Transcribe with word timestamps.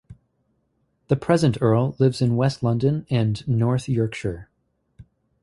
The 1.09 1.15
present 1.15 1.59
Earl 1.61 1.95
lives 1.99 2.23
in 2.23 2.35
West 2.35 2.63
London 2.63 3.05
and 3.11 3.47
North 3.47 3.87
Yorkshire. 3.87 4.49